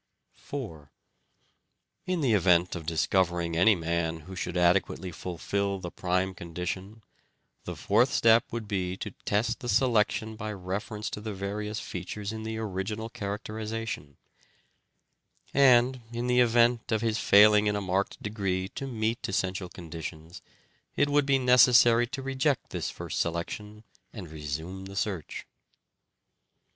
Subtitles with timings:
[0.33, 0.91] 4.
[2.07, 7.03] In the event of discovering any man who should adequately fulfil the prime condition,
[7.65, 12.31] the fourth step would be to test the selection by reference to the various features
[12.33, 14.17] in the original characterization;
[15.53, 20.41] and, in the event of his failing in a marked degree to meet essential conditions,
[20.95, 23.83] it would be necessary to reject this first selection
[24.13, 25.45] and resume the search.